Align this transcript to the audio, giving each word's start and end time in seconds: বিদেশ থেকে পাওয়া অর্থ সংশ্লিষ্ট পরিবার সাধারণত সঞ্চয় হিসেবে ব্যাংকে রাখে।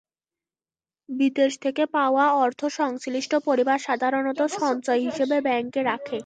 বিদেশ 1.09 1.51
থেকে 1.59 1.83
পাওয়া 1.95 2.25
অর্থ 2.41 2.61
সংশ্লিষ্ট 2.79 3.31
পরিবার 3.47 3.77
সাধারণত 3.79 4.39
সঞ্চয় 4.59 5.01
হিসেবে 5.07 5.37
ব্যাংকে 5.41 5.81
রাখে। 5.83 6.17